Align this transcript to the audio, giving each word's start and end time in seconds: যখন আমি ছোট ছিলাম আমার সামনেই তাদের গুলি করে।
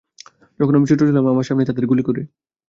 যখন 0.59 0.73
আমি 0.77 0.89
ছোট 0.89 0.99
ছিলাম 1.01 1.25
আমার 1.27 1.47
সামনেই 1.47 1.69
তাদের 1.69 1.85
গুলি 1.87 2.03
করে। 2.07 2.21